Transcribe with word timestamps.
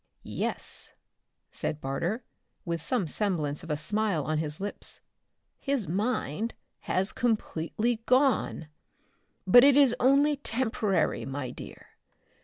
"Yes," 0.23 0.93
said 1.51 1.79
Barter, 1.79 2.23
with 2.65 2.81
a 2.91 3.07
semblance 3.07 3.61
of 3.61 3.69
a 3.69 3.77
smile 3.77 4.23
on 4.23 4.39
his 4.39 4.59
lips, 4.59 4.99
"his 5.59 5.87
mind 5.87 6.55
has 6.79 7.13
completely 7.13 7.97
gone. 8.07 8.67
But 9.45 9.63
it 9.63 9.77
is 9.77 9.95
only 9.99 10.37
temporary, 10.37 11.23
my 11.27 11.51
dear. 11.51 11.89